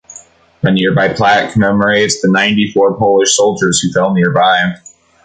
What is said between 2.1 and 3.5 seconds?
the ninety-four Polish